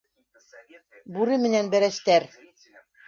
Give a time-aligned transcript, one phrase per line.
[1.17, 2.27] Бүре менән бәрәстәр.